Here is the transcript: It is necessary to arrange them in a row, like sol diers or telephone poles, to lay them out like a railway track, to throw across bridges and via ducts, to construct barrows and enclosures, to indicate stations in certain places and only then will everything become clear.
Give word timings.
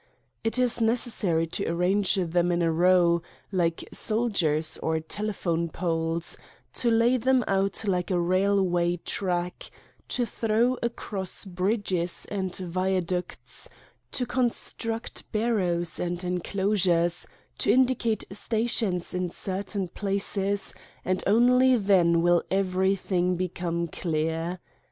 It 0.43 0.57
is 0.57 0.81
necessary 0.81 1.45
to 1.45 1.67
arrange 1.69 2.15
them 2.15 2.51
in 2.51 2.63
a 2.63 2.71
row, 2.71 3.21
like 3.51 3.87
sol 3.93 4.31
diers 4.31 4.79
or 4.81 4.99
telephone 4.99 5.69
poles, 5.69 6.37
to 6.73 6.89
lay 6.89 7.17
them 7.17 7.43
out 7.47 7.87
like 7.87 8.09
a 8.09 8.19
railway 8.19 8.97
track, 9.05 9.69
to 10.07 10.25
throw 10.25 10.75
across 10.81 11.45
bridges 11.45 12.25
and 12.31 12.51
via 12.55 13.01
ducts, 13.01 13.69
to 14.13 14.25
construct 14.25 15.31
barrows 15.31 15.99
and 15.99 16.23
enclosures, 16.23 17.27
to 17.59 17.71
indicate 17.71 18.23
stations 18.31 19.13
in 19.13 19.29
certain 19.29 19.87
places 19.87 20.73
and 21.05 21.23
only 21.27 21.75
then 21.77 22.23
will 22.23 22.41
everything 22.49 23.35
become 23.35 23.87
clear. 23.87 24.57